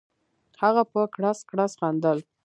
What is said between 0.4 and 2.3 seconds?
هغه په کړس کړس خندل.